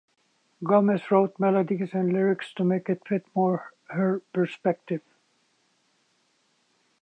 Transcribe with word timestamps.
Gomez 0.63 1.11
wrote 1.11 1.37
melodies 1.39 1.93
and 1.93 2.11
lyrics 2.11 2.53
to 2.55 2.63
make 2.63 2.89
it 2.89 3.03
fit 3.07 3.23
more 3.35 3.71
of 3.87 3.97
her 3.97 4.21
perspective. 4.33 5.01